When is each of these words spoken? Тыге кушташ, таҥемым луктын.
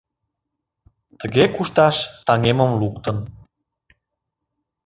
Тыге 1.19 1.45
кушташ, 1.55 1.95
таҥемым 2.27 2.71
луктын. 2.81 3.17